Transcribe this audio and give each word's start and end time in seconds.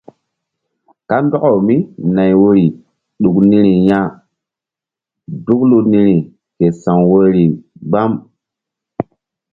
Kandɔkawmínay 1.09 2.33
woyri 2.41 2.65
ɗuk 3.21 3.37
niri 3.49 3.73
ya 3.89 3.99
duklu 5.45 5.77
niri 5.91 6.15
ke 6.57 6.65
sa̧w 6.81 7.01
woyri 7.11 7.43
gbam. 7.89 8.11